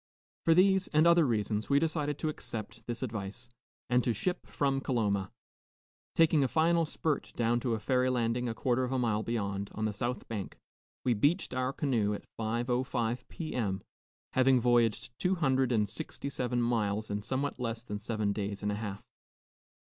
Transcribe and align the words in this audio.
For 0.45 0.55
these 0.55 0.87
and 0.87 1.05
other 1.05 1.27
reasons, 1.27 1.69
we 1.69 1.77
decided 1.77 2.17
to 2.17 2.29
accept 2.29 2.83
this 2.87 3.03
advice, 3.03 3.49
and 3.87 4.03
to 4.03 4.13
ship 4.13 4.47
from 4.47 4.81
Coloma. 4.81 5.31
Taking 6.15 6.43
a 6.43 6.47
final 6.47 6.87
spurt 6.87 7.31
down 7.35 7.59
to 7.59 7.75
a 7.75 7.79
ferry 7.79 8.09
landing 8.09 8.49
a 8.49 8.55
quarter 8.55 8.83
of 8.83 8.91
a 8.91 8.97
mile 8.97 9.21
beyond, 9.21 9.69
on 9.75 9.85
the 9.85 9.93
south 9.93 10.27
bank, 10.27 10.57
we 11.05 11.13
beached 11.13 11.53
our 11.53 11.71
canoe 11.71 12.15
at 12.15 12.25
5.05 12.39 13.27
P.M., 13.27 13.83
having 14.33 14.59
voyaged 14.59 15.11
two 15.19 15.35
hundred 15.35 15.71
and 15.71 15.87
sixty 15.87 16.31
seven 16.31 16.63
miles 16.63 17.11
in 17.11 17.21
somewhat 17.21 17.59
less 17.59 17.83
than 17.83 17.99
seven 17.99 18.33
days 18.33 18.63
and 18.63 18.71
a 18.71 18.75
half. 18.81 19.03